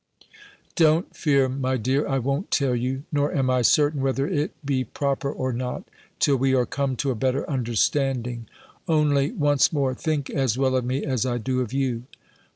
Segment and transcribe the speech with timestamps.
[0.75, 4.83] "Don't fear, my dear; I won't tell you: nor am I certain whether it be
[4.83, 5.83] proper or not,
[6.17, 8.47] till we are come to a better understanding.
[8.87, 12.05] Only, once more, think as well of me as I do of you."